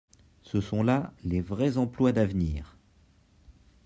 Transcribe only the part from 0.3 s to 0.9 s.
Ce sont